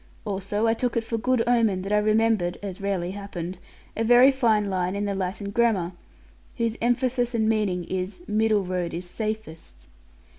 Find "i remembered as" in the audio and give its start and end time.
1.93-2.81